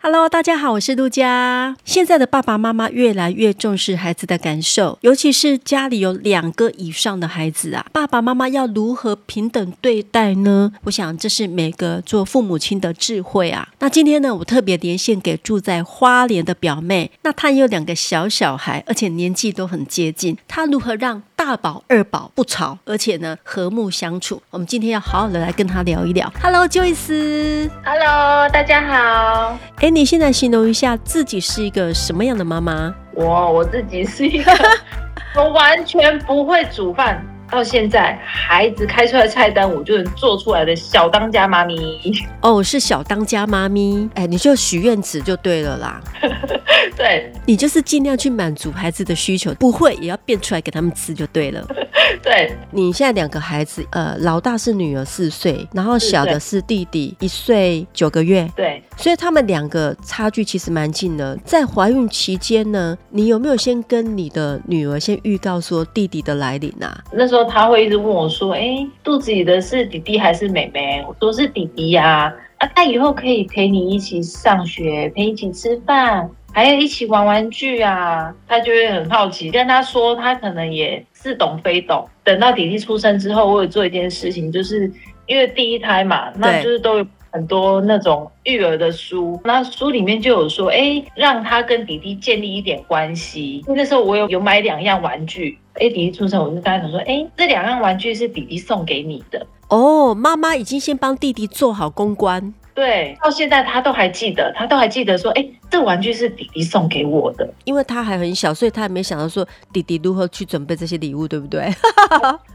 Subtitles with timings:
[0.00, 1.76] ？Hello，大家好，我是陆佳。
[1.84, 10.72] 现在的爸爸妈妈越来越重视孩子的感受，尤其是家里有两个以上的孩子啊，爸爸妈妈要如何平等对待呢？
[10.84, 13.68] 我想这是每个做父母亲的智慧啊。
[13.80, 24.42] 那今天呢，我特别连线给住在花莲的表妹，那她也有两个小小孩，而且年纪都很接近，她如何让大宝、二宝不吵，而且呢和睦相处？
[24.50, 26.30] 我们今天要好好的来跟他聊一聊。
[26.42, 27.70] Hello，Joyce。
[27.84, 29.56] Hello，大家好。
[29.76, 32.92] 哎，你现在形容一下自己是一个什么样的妈妈？
[33.14, 34.52] 我我自己是一个，
[35.38, 37.24] 我完全不会煮饭。
[37.50, 42.12] 到现在，孩子开出来的菜单，我就能做出来的小当家妈咪。
[42.42, 45.98] 哦，是小当家妈咪，哎，你就许愿池就对了啦。
[46.96, 51.66] 对，你就是尽量去满足孩子的需求，不会也要变出来给他们吃就对了。
[52.22, 58.48] 对，你现在两个孩子，呃，老大是女儿四岁，然后小的是弟弟一岁九个月。
[58.56, 61.36] 对，所以他们两个差距其实蛮近的。
[61.44, 67.02] 在怀孕期间呢，你有没有先跟你的女儿先预告说弟弟的来临啊？
[67.12, 72.32] 那时候他会一直问我说：“哎、欸，肚子里的是弟弟还是妹妹？”我说是弟弟呀。
[72.58, 76.28] 啊，他以后可以陪你一起上学，陪你一起吃饭。
[76.52, 79.50] 还要一起玩玩具啊，他就会很好奇。
[79.50, 82.08] 跟他说，他可能也似懂非懂。
[82.24, 84.90] 等到弟弟出生之后，我有做一件事情，就是
[85.26, 93.62] 因为第一胎嘛，那就是都有很多那种育儿的书，那书里面就有说，哎，让他跟弟弟建立一点关系。
[93.68, 99.46] 那时候我有有买两样玩具，哎，弟弟出生，我就跟他讲说，哎，这两样玩具是弟弟送给你的。
[99.68, 102.54] 哦，妈妈已经先帮弟弟做好公关。
[102.74, 111.72] 对，到现在他都还记得，他都还记得说，哎，这玩具是弟弟送给我的，因为他还很小，所以他还没想到说弟弟如何去准备这些礼物，对不对？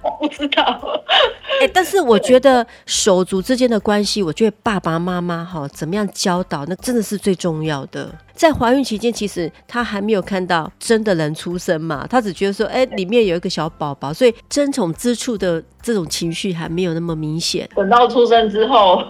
[0.01, 0.79] 我不知道。
[1.61, 8.13] 哎，但是我觉得手足之间的关系，我觉得爸爸妈妈哈，怎么样教导，那真的是最重要的。
[8.33, 17.69] 在怀孕期间，其实他还没有看到真的人出生嘛，他只觉得说，哎，里面有一个小宝宝，所以争宠之处的这种情绪还没有那么明显。
[17.75, 19.03] 等到出生之后，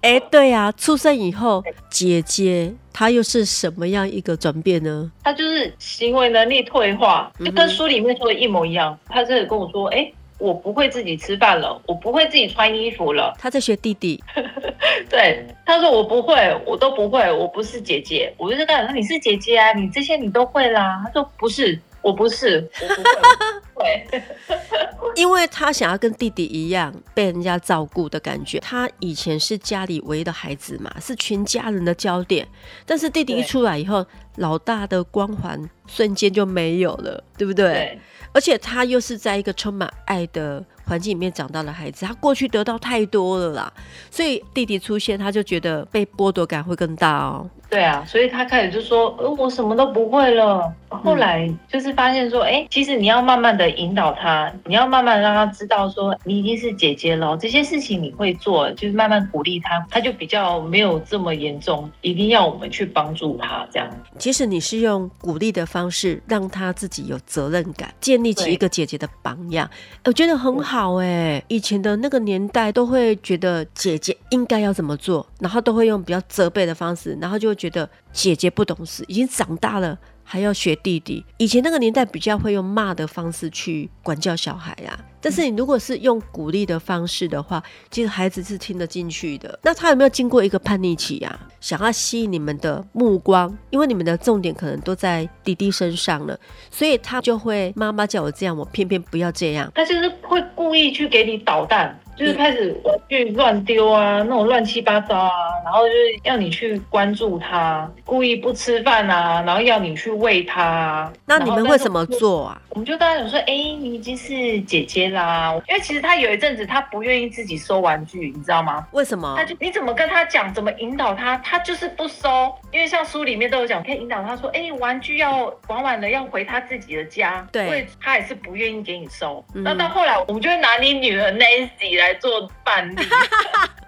[0.00, 5.12] 哎，对啊，出生以后，姐姐她又是什么样一个转变呢？
[5.22, 8.98] 他就是行为能力退化，就跟书里面说的一模一样。
[9.08, 10.10] 他这里跟我说，哎。
[10.36, 13.32] 我不会自己吃饭了，我不会自己穿衣服了。
[13.38, 14.22] 他在学弟弟，
[15.08, 16.34] 对，他说我不会，
[16.66, 18.34] 我都不会，我不是姐姐。
[18.36, 21.00] 我就跟他说，你是姐姐啊，你这些你都会啦。
[21.04, 24.06] 他说不是，我不是，我不会。
[24.10, 24.22] 对，
[25.16, 28.60] 因为他想要跟弟弟一样被人家照顾的感觉。
[28.60, 32.46] 他以前是家里唯一的孩子嘛，是全家人的焦点。
[32.86, 34.04] 但是弟弟一出来以后，
[34.36, 37.72] 老大的光环瞬间就没有了，对不对？
[37.72, 38.00] 对
[38.32, 43.72] 而且他又是在一个充满爱的环境里面长大的孩子，他过去得到太多了啦，
[44.10, 47.48] 所以弟弟出现，他就觉得被剥夺感会更大哦。
[47.74, 50.72] 对啊，所以他开始就说，呃，我什么都不会了。
[50.88, 63.90] 后来就是发现说，哎、欸，其实你要慢慢的引导他，你要慢慢让他知道说，你已经是姐姐了，这些事情你会做，就是慢慢鼓励他，他就比较没有这么严重，一定要我们去帮助他这样。
[64.20, 69.68] 其实你是用鼓励的方式，让他自己有责任感，建立起一个姐姐的榜样，
[70.04, 71.42] 我觉得很好哎。
[71.48, 79.98] 以前的那个年代都会觉得姐姐应该要怎么做，然后都会用比较责备的方式，然后就会觉得姐姐不懂事，已经长大了。
[80.26, 84.98] 还要学弟弟，以前那个年代比较会用骂的方式去管教小孩啊。
[85.20, 89.58] 但是你如果是用鼓励的方式的话，其实孩子是听得进去的。
[89.62, 91.38] 那他有没有经过一个叛逆期啊？
[91.60, 96.38] 想要吸引你们的目光，因为你们的重点可能都在弟弟身上了，
[96.70, 99.70] 所以他就会妈妈叫我这样，我偏偏不要这样。
[99.74, 102.00] 他就是会故意去给你捣蛋。
[102.16, 105.30] 就是开始玩具乱丢啊，那种乱七八糟啊，
[105.64, 111.12] 然后就是要你去关注他，故意不吃饭啊，然后要你去喂他。
[111.26, 112.60] 那你们会怎么做啊？
[112.74, 115.52] 我们就跟他讲说，哎、欸，你已经是姐姐啦。
[115.66, 118.86] 因为其实他有一阵子他不愿意自己收玩具，你知道吗？
[118.92, 119.34] 为什么？
[119.36, 122.54] 他就你怎么跟他讲，怎么引导他，他就是不收。
[122.70, 127.44] 因为像书里面都有讲，可以引导他说，哎、欸，玩具要玩完了要回他自己的家。
[127.50, 129.44] 对，他也是不愿意给你收。
[129.54, 132.04] 嗯、那到后来，我们就会拿你女儿 Nancy 来。
[132.04, 132.96] 来做范例，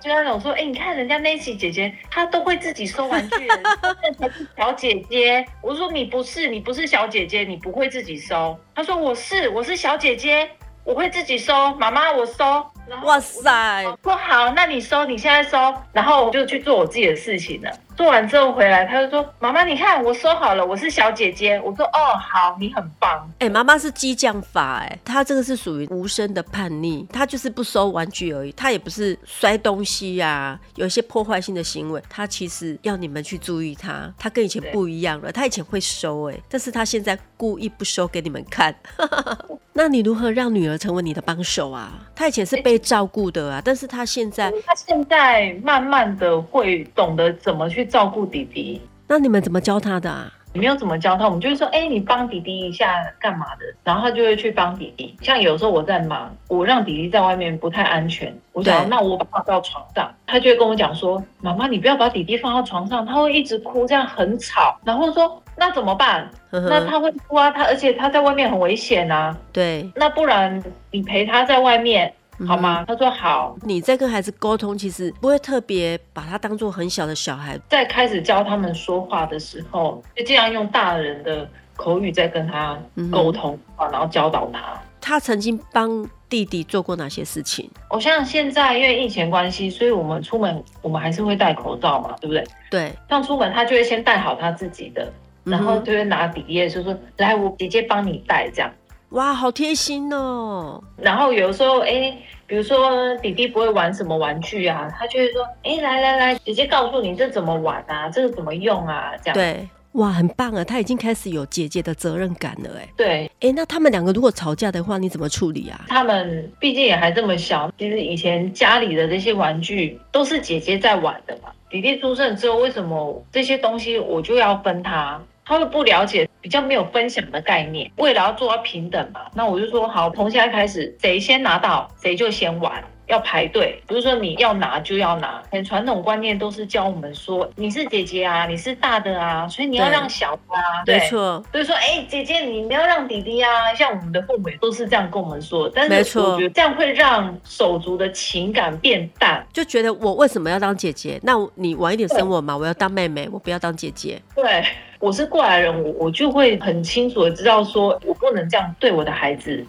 [0.01, 3.47] 就那种说，哎、欸，你看人家 Nancy 姐姐，她都会自己收玩具，
[3.83, 5.45] 那才是小姐姐。
[5.63, 8.59] 我说你不是，你不是小姐姐，你不会自己收。
[8.75, 10.49] 她说我是，我是小姐姐，
[10.85, 11.75] 我会自己收。
[11.75, 12.65] 妈妈，我收。
[13.03, 13.85] 哇塞！
[14.05, 17.71] 说好，那你收，你现在收，然后我就去做我自己的事情了。
[17.97, 38.75] 做完之后回来，他就说：“妈妈，你看我收好了，我是小姐姐。”我说：“哦，好，你很棒。”哎，妈妈是激将法，哎，她这个是属于无声的叛逆，她就是不收玩具而已，她也不是摔东西呀、啊，有一些破坏性的行为，她其实要你们去注意她，她跟以前不一样了，她以前会收，哎，但是她现在故意不收给你们看。
[39.79, 41.93] 那你如何让女儿成为你的帮手啊？
[42.15, 47.85] 她以前是被照顾的啊，但是她现在，她现在慢慢的会懂得怎么去。
[47.85, 50.33] 照顾弟弟，那你们怎么教她的啊？
[50.57, 53.67] 你没有怎么教他，我们就会说，哎、欸，你帮弟弟一下干嘛的？
[53.85, 55.15] 然后他就会去帮弟弟。
[55.21, 64.81] 像有时候我在忙，我让弟弟在外面不太安全，我想，那我把他放到床上，他就会跟我讲说，妈妈，你不要把弟弟放到床上，他会一直哭，这样很吵。
[64.83, 66.27] 然后说，那怎么办？
[66.51, 69.37] 那他会哭啊，他而且他在外面很危险啊。
[69.53, 72.11] 对，那不然你陪他在外面。
[72.47, 72.85] 好吗？
[72.87, 73.57] 他说好。
[73.63, 77.59] 你在跟孩子沟通，其实不会特别把他当做很小的小孩。
[77.69, 82.77] 在开始教他们说话的时候，就尽量用大人的口语在跟他
[83.11, 84.81] 沟通，然后教导他。
[85.01, 87.71] 他曾经帮弟弟做过哪些事情？
[87.89, 92.45] 我像现在因为疫情关系，所以我们出门我们还是会戴口罩嘛，对不对？
[92.71, 92.93] 对。
[93.09, 95.13] 像出门，他就会先戴好他自己的，
[95.45, 98.69] 然后就会拿弟弟的，就说：“来，我姐姐帮你戴。”这样。
[99.17, 100.79] 哇，好贴心哦！
[100.99, 102.15] 然后有时候，哎，
[102.47, 109.35] 比如说弟弟不会玩什么玩具啊，他就会说，哎，来来来，姐姐告诉你这怎么玩啊，这个怎么用啊，这样。
[109.35, 110.63] 对，哇，很棒啊！
[110.63, 112.87] 他已经开始有姐姐的责任感了，哎。
[112.95, 115.87] 对，哎，那他们两个如果吵架的话，你怎么处理啊？
[115.89, 121.49] 他们毕竟也还这么小，其实以前家里的这些玩具都是姐姐在玩的嘛。
[121.71, 125.19] 弟弟出生之后，为什么这些东西我就要分他？
[125.47, 127.91] 他会不了解，比较没有分享的概念。
[127.97, 132.83] 为了要做到平等嘛，那我就说好，从现在开始，谁先拿到谁就先玩。
[133.07, 135.43] 要排队，不是说你要拿就要拿。
[135.51, 140.83] 很传统观念都是教我们说，你是姐姐啊，你是大的啊，所以你要让小的啊。
[140.85, 141.45] 对，没错。
[141.53, 143.73] 所以说，哎、欸，姐姐，你要让弟弟啊。
[143.75, 151.21] 像我们的父母也都是这样跟我们说，但是我觉得这样会让手足的情感变淡，就觉得我为什么要当姐姐？
[151.23, 154.21] 那你晚一点生我嘛，我要当妹妹，我不要当姐姐。
[154.35, 154.65] 对，
[154.99, 159.65] 我是过来人，我我就会很清楚的知道说，我不能这样对我的孩子。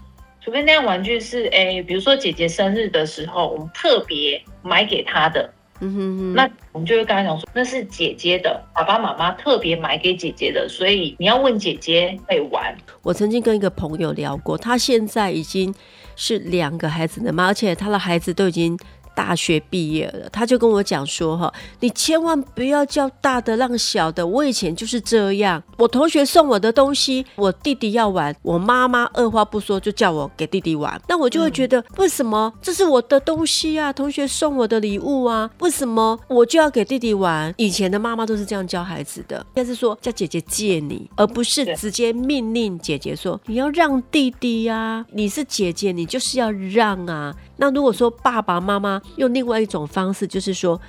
[0.48, 12.74] 除非那样玩具是诶、欸，比如说姐姐生日的时候，我们特别买给她的，嗯哼哼，那我们就会跟她讲说，那是姐姐的，爸爸妈妈特别买给姐姐的，所以你要问姐姐可以玩。
[13.02, 15.76] 我曾经跟一个朋友聊过，她现在已经
[16.16, 18.80] 是两个孩子的妈，而且她的孩子都已经。
[19.18, 24.26] 大学毕业了，他就跟我讲说：“哈，你千万不要叫大的让小的。
[24.26, 31.02] 我以前就是这样，我同学送我的东西，我弟弟要玩，我妈妈二话不说就叫我给弟弟玩。
[31.08, 33.92] 那我就会觉得，为什么这是我的东西啊？
[33.92, 37.52] 同学送我的礼物啊，为什么我就要给弟弟玩？
[37.58, 45.04] 以前的妈妈都是这样教孩子的，应该是说叫姐姐借你，而不是直接命令姐姐说你要让弟弟呀。
[45.12, 50.80] 你是姐姐，你就是要让啊。”那如果说爸爸妈妈用另外一种方式，就是说，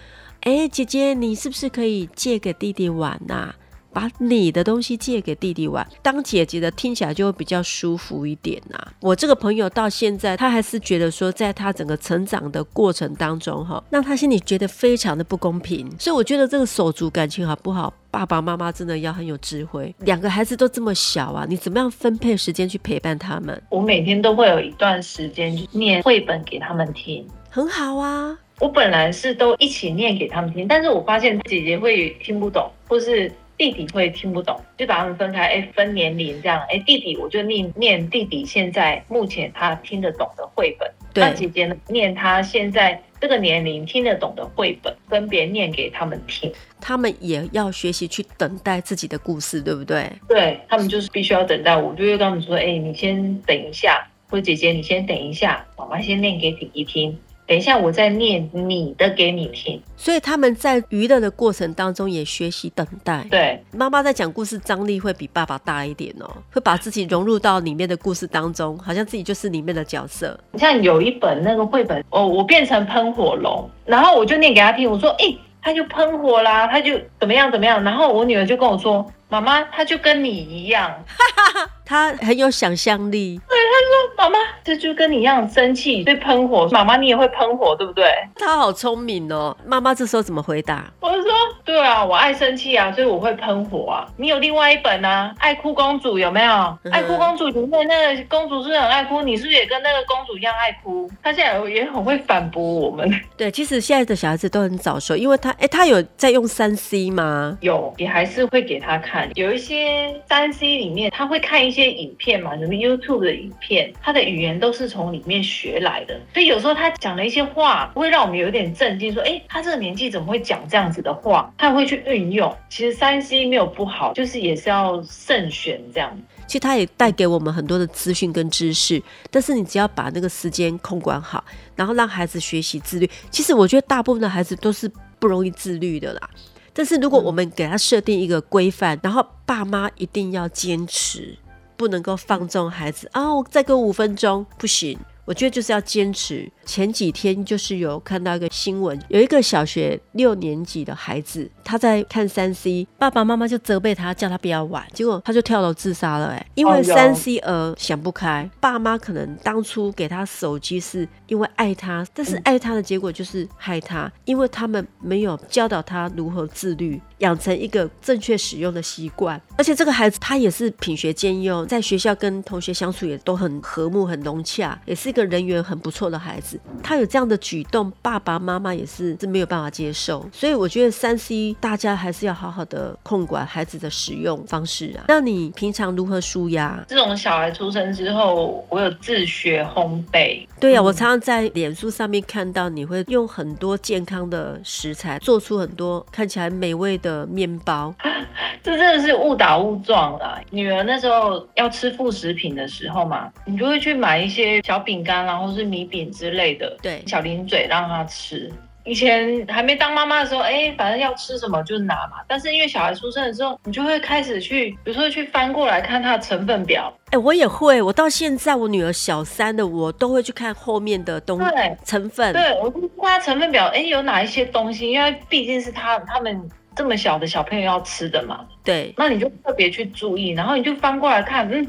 [0.40, 3.54] 哎，姐姐，你是不是可以借给弟弟玩呐？
[3.92, 8.78] 把你的东西借给弟弟玩，当姐姐的听起来就会比较舒服一点呐。
[9.00, 15.90] 我这个朋友到现在，他还是觉得说，在他整个成长的过程当中，哈，让他心里觉得非常的不公平。
[15.98, 17.92] 所以我觉得这个手足感情好不好？
[18.10, 19.94] 爸爸妈妈真的要很有智慧。
[20.00, 23.60] 两个孩子都这么小啊，你怎么样分配时间去陪伴他们？
[23.68, 28.38] 我每天都会有一段时间念绘本给他们听，很好啊。
[28.60, 33.30] 我本来是都一起念给他们听，但是我发现姐姐会听不懂，或是。
[33.58, 46.50] 弟弟会听不懂，就把他们分开，哎，分年龄这样，哎，弟弟我就念念弟弟现在目前他听得懂的绘本，对，那姐姐呢念他现在这个年龄听得懂的绘本，分别念给他们听。
[46.80, 50.08] 他们也要学习去等待自己的故事，对不对？
[50.28, 57.18] 对，他们就是必须要等待，我就会跟他们说，哎，你先等一下，或者姐姐你先等一下，妈妈先念给弟弟听。
[57.48, 59.80] 等一下，我再念你的给你听。
[59.96, 63.26] 所以他们在娱乐的过程当中也学习等待。
[63.30, 70.38] 对，妈妈在讲故事张力会比爸爸大一点哦，会把自己融入到里面的故事当中，好像自己就是里面的角色。
[70.52, 79.04] 你像有一本那个绘本哦，我变成喷火龙，然后我就念给他听，我说，哎，他就喷火啦，他就怎么样怎么样，然后我女儿就跟我说。
[79.28, 81.04] 妈妈，她就跟你一样，
[81.84, 83.38] 她很有想象力。
[83.48, 86.66] 对，她说：“妈妈，这就跟你一样生气，会喷火。
[86.68, 89.56] 妈妈，你也会喷火，对不对？”她好聪明哦。
[89.66, 90.90] 妈妈这时候怎么回答？
[91.00, 91.30] 我就说
[91.64, 94.08] ：“对啊，我爱生气啊，所以我会喷火啊。
[94.16, 96.52] 你有另外一本啊，《爱哭公主》有没有？
[96.84, 99.20] 嗯《爱哭公主》里面那个公主是很爱哭？
[99.22, 101.10] 你是不是也跟那个公主一样爱哭？
[101.22, 103.08] 她现在也很会反驳我们。
[103.36, 107.56] 对，其实现在的小孩子都很早熟，因为他哎，他有在用三 C 吗？
[107.60, 109.17] 有，也还是会给他看。
[109.34, 116.20] 有一些三 C 里面，他会看一些影片嘛，什么 YouTube 的影片，他的语言都是从里面学来的。
[116.32, 121.52] 所以有时候他讲了一些话，会让我们有点震惊，说，哎，他这个年纪怎么会讲这样子的话？
[121.56, 122.54] 他会去运用。
[122.68, 126.18] 其实三 C 没有不好，就是也是要慎选这样。
[126.46, 131.44] 其实他也带给我们很多的资讯跟知识，但是你只要把那个时间控管好，
[131.76, 133.10] 然后让孩子学习自律。
[133.30, 136.30] 其实我觉得大部分的孩子都是不容易自律的啦。
[136.78, 141.36] 但是如果我们给他设定一个规范，然后爸妈一定要坚持，
[141.76, 144.96] 不能够放纵孩子啊，我再给我五分钟不行。
[145.28, 146.50] 我觉得就是要坚持。
[146.64, 156.28] 前几天就是有看到一个新闻，有一个小学六年级的孩子，他在看三 C，爸爸妈妈就责备他，叫他不要玩，结果他就跳楼自杀了。
[156.28, 169.40] 哎，因为三 C 而想不开，爸妈可能当初给他手机是因为爱他，但是爱他的结果就是害他，因为他们没有教导他如何自律，养成一个正确使用的习惯。
[169.56, 175.28] 而且这个孩子他也是品学兼优，在学校跟同学相处也都很和睦、很融洽，也是一个。
[175.28, 185.04] 人缘很不错的孩子，他有这样的举动，爸爸妈妈也是是没有办法接受，所以我觉得三 C 大家还是要好好的控管孩子的使用方式啊。
[185.08, 186.82] 那你平常如何舒压？
[186.88, 190.46] 这种小孩出生之后，我有自学烘焙。
[190.58, 197.94] 对呀、啊，我常常在脸书上面看到你会用很多健康的食材，做出很多看起来美味的面包。
[198.62, 200.40] 这真的是误打误撞啦！
[200.50, 208.52] 女儿那时候要吃副食品的时候嘛，你就会去买一些小饼干，然后是米饼之类的，对，小零嘴让她吃。
[208.84, 212.18] 以前还没当妈妈的时候，哎，反正要吃什么就拿嘛。
[212.26, 216.92] 但是因为小孩出生的时候，你就会开始去，比如说去翻过来看它的成分表。
[217.10, 222.32] 哎，我也会，我到现在我女儿小三的，我都会去看后面的东西对成分。
[222.32, 224.90] 对，我就看它成分表，哎，有哪一些东西？
[224.90, 226.48] 因为毕竟是他他们。
[226.78, 228.46] 这么小的小朋友要吃的嘛？
[228.62, 231.66] 对，那你就特别去注意，然后你就翻过来看，嗯，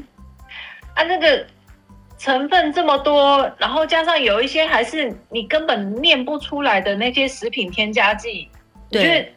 [0.94, 1.44] 啊，那个
[2.16, 8.48] 成分这么多，然后加上有一些还是你根本念不出来的那些食品添加剂，
[8.88, 9.28] 对，我觉得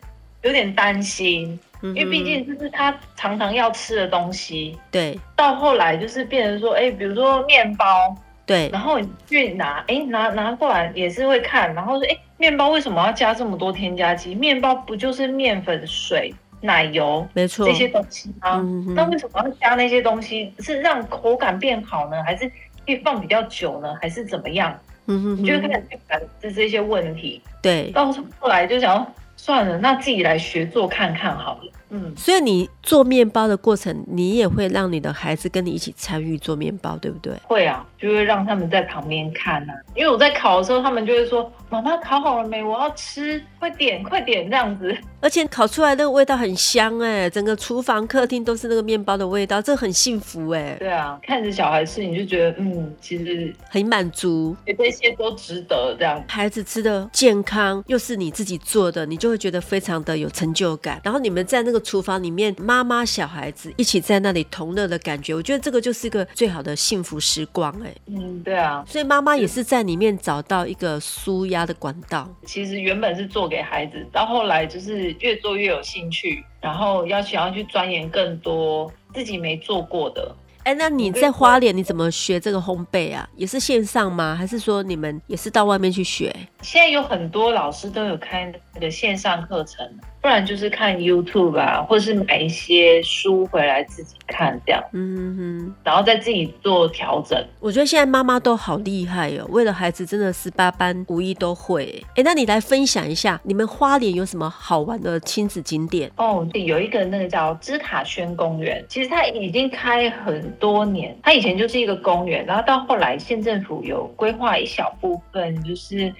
[0.43, 4.77] 有点担心，嗯、因为毕竟这是他常常要吃的东西。
[4.91, 8.15] 对，到后来就是变成说，哎，比如说面包。
[8.45, 14.35] 对，然后你去拿，哎，拿拿过来也是会看，然后说，哎，面包为什么要加这么多添加剂？
[14.35, 18.59] 面包不就是面粉、水、奶油，没错，这些东西吗？
[18.63, 20.53] 嗯、那为什么要加那些东西？
[20.59, 22.47] 是让口感变好呢，还是
[22.85, 24.77] 可以放比较久呢，还是怎么样？
[25.07, 27.41] 嗯哼，哼，你就开始去反思这些问题。
[27.61, 29.05] 对，到后来就想，
[29.37, 31.71] 算了，那自己来学做看看好了。
[31.95, 37.31] 嗯，所以你做面包的过程，你也会让你的孩子跟你一起参与做面包，对不对？
[37.43, 39.73] 会啊，就会让他们在旁边看啊。
[39.95, 42.63] 因为我在烤的时候，他们就会说：“妈妈烤好了没？
[42.63, 44.97] 我要吃，快点，快点！”这样子。
[45.21, 50.75] 而且烤出来那个味道很香哎，整个厨房、客厅都是那个面包的味道，这很幸福哎。
[50.79, 56.21] 对啊，看着小孩吃，你就觉得嗯，其实很满足，这些都值得这样。
[56.27, 60.99] 孩子吃的健康，又是你自己做的，你就会觉得非常的有成就感。
[61.03, 61.82] 然后你们在那个。
[61.83, 67.71] 厨房里面，妈妈、小孩子一起在那里同乐的感觉，我觉得这个就是一个最好的幸福时光。
[67.83, 72.27] 哎，嗯，对啊，所以妈妈也是在里面找到一个舒压的管道。
[72.45, 80.35] 其实原本是做给孩子，到后来就是越做越有兴趣，然后要想要去钻研更多自己没做过的。
[80.63, 83.27] 哎，那你在花莲你怎么学这个烘焙啊？
[83.35, 84.35] 也是线上吗？
[84.35, 86.33] 还是说你们也是到外面去学？
[86.61, 89.87] 现在有很多老师都有开那个线上课程。
[90.21, 97.37] 不然就是看 YouTube 啊，或者是买一些书回来自己看这样，嗯哼，然后再自己做调整。
[97.59, 102.01] 我觉得现在妈妈都好厉害哦，为了孩子真的十八般武艺都会。
[102.15, 106.09] 哎，那你来分享一下，你们花莲有什么好玩的亲子景点？
[106.15, 116.13] 哦，有一个那个叫芝塔轩公园，其实它已经开很多年，它以前就是一个公园，然后到后来县政府有规划一小部分就是。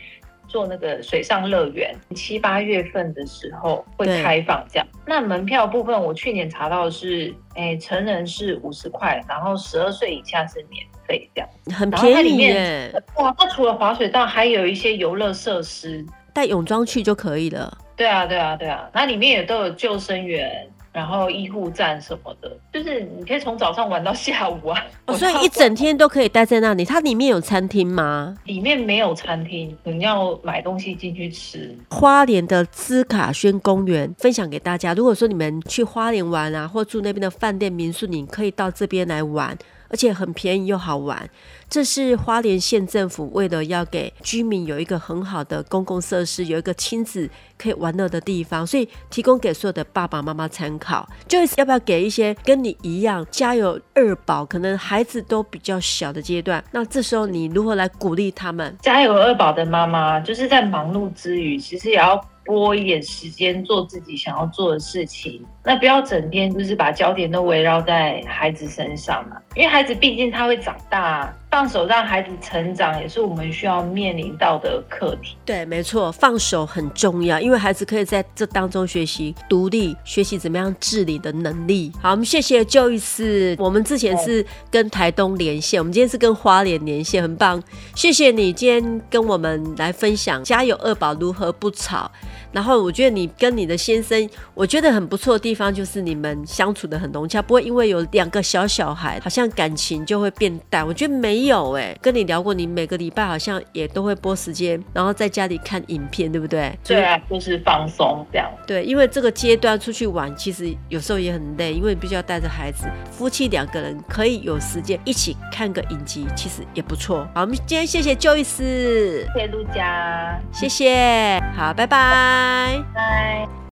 [0.46, 4.86] 做那个水上乐园，七八月份的时候会开放这样。
[5.04, 12.94] 那门票部分，我去年查到是，哎、欸，成人是五十块，然后十二岁以下是免费这样，很便宜耶。
[13.16, 17.76] 哇，它除了滑水道，还有一些游乐设施，带泳装去就可以了。
[17.96, 20.70] 对啊，对啊，对啊，那里面也都有救生员。
[20.94, 24.86] 然后医护站什么的，就是你可以从早上玩到下午啊。
[25.08, 26.86] 哦， 所以一整天都可以待在那里。
[26.86, 28.38] 它里面有餐厅吗？
[28.46, 31.76] 里面没有餐厅，你要买东西进去吃。
[31.90, 39.58] 花莲的兹卡轩公园分享给大家，如果说你们去花莲玩啊，或住那边的饭店民宿，你可以到这边来玩。
[39.94, 41.30] 而且很便宜又好玩，
[41.70, 51.08] 这是花莲县政府为了要给居民有一个很好的公共设施，有一个亲子可以玩乐的地方，所以提供给所有的爸爸妈妈参考。
[51.28, 58.76] 就是要不要给一些跟你一样家有二宝，可能孩子都比较小的阶段，那这时候你如何来鼓励他们？
[58.82, 62.20] 家有二宝的妈妈，就是在忙碌之余，其实也要。
[62.46, 71.34] 拨一点时间做自己想要做的事情，那不要整天就是把焦点都围绕在孩子身上嘛，因为孩子毕竟他会长大。
[71.54, 75.38] 放手让孩子成长，也是我们需要面临到的课题。
[75.46, 81.92] 对，没错，放手很重要，因为孩子可以在这当中学习独立，学习怎么样治理的能力。
[82.02, 83.56] 好，我们谢谢 Joyce。
[83.60, 87.62] 我们之前是跟台东连线，我们今天是跟花莲连线，很棒。
[87.94, 92.10] 谢谢你今天跟我们来分享家有二宝如何不吵。
[92.52, 100.84] 然后我觉得你跟你的先生，我觉得很不错的地方就是你们相处的很融洽，不会因为有两个小小孩，好像感情就会变淡。
[100.88, 101.43] 我觉得没。
[101.44, 106.74] 没有哎、欸，跟你聊过，你每个礼拜好像也都会拨时间，然后在家里看影片，对不对？
[106.86, 108.50] 对啊，就是放松这样。
[108.66, 112.88] 对，因为这个阶段出去玩，其实有时候也很累，因为你必须要带着孩子。
[113.12, 117.28] 夫妻两个人可以有时间一起看个影集，其实也不错。
[117.36, 123.54] 好，我们今天谢谢 Joyce，谢谢陆家，谢谢，好，拜拜，拜。